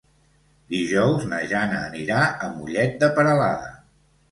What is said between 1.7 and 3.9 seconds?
anirà a Mollet de Peralada.